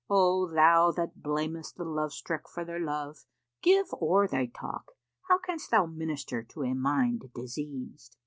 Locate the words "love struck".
1.83-2.49